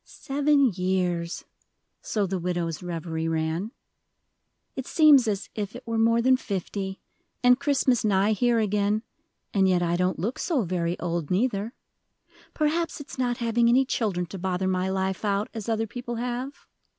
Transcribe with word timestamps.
"Seven 0.03 0.71
years," 0.71 1.45
so 2.01 2.25
the 2.25 2.39
widow's 2.39 2.81
reverie 2.81 3.27
ran; 3.27 3.69
"it 4.75 4.87
seems 4.87 5.27
as 5.27 5.47
if 5.53 5.75
it 5.75 5.85
were 5.85 5.99
more 5.99 6.23
than 6.23 6.37
fifty, 6.37 6.99
and 7.43 7.59
Christmas 7.59 8.03
nigh 8.03 8.31
here 8.31 8.57
again, 8.57 9.03
and 9.53 9.69
yet 9.69 9.83
I 9.83 9.95
don't 9.95 10.17
look 10.17 10.39
so 10.39 10.63
very 10.63 10.99
old 10.99 11.29
neither. 11.29 11.75
Perhaps 12.55 12.99
it's 12.99 13.19
not 13.19 13.37
having 13.37 13.69
any 13.69 13.85
children 13.85 14.25
to 14.25 14.39
bother 14.39 14.67
my 14.67 14.89
life 14.89 15.23
out, 15.23 15.49
as 15.53 15.69
other 15.69 15.85
people 15.85 16.15
have. 16.15 16.65